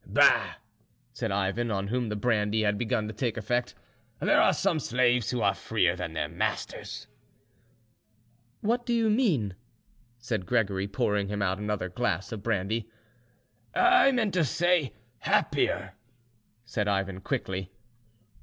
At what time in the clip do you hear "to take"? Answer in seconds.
3.07-3.37